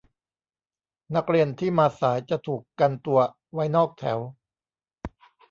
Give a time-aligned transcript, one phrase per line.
[1.15, 3.19] นักเรียนที่มาสายจะถูกกันตัว
[3.53, 4.19] ไว้นอกแถว